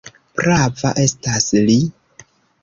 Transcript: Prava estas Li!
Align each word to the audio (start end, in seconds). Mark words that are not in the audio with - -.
Prava 0.37 0.91
estas 1.03 1.45
Li! 1.69 1.77